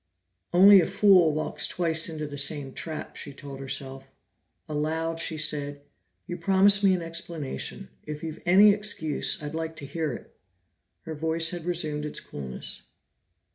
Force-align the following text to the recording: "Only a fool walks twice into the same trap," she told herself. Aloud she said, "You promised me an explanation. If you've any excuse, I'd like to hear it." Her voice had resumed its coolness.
"Only 0.51 0.81
a 0.81 0.87
fool 0.87 1.31
walks 1.31 1.67
twice 1.67 2.09
into 2.09 2.25
the 2.25 2.35
same 2.39 2.73
trap," 2.73 3.15
she 3.15 3.33
told 3.33 3.59
herself. 3.59 4.05
Aloud 4.67 5.19
she 5.19 5.37
said, 5.37 5.83
"You 6.25 6.37
promised 6.37 6.83
me 6.83 6.95
an 6.95 7.03
explanation. 7.03 7.87
If 8.07 8.23
you've 8.23 8.41
any 8.43 8.71
excuse, 8.71 9.43
I'd 9.43 9.53
like 9.53 9.75
to 9.75 9.85
hear 9.85 10.11
it." 10.13 10.35
Her 11.03 11.13
voice 11.13 11.51
had 11.51 11.65
resumed 11.65 12.03
its 12.05 12.19
coolness. 12.19 12.81